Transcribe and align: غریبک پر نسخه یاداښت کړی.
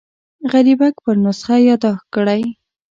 غریبک 0.51 0.93
پر 1.03 1.15
نسخه 1.25 1.55
یاداښت 1.67 2.05
کړی. 2.15 2.41